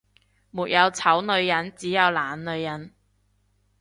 [0.49, 2.91] 沒有醜女人，只有懶女人